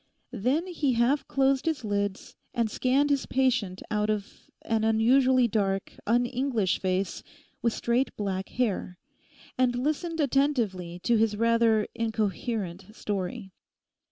[0.33, 5.93] Then he half closed his lids, and scanned his patient out of an unusually dark,
[6.07, 7.21] un English face,
[7.61, 8.97] with straight black hair,
[9.59, 13.51] and listened attentively to his rather incoherent story.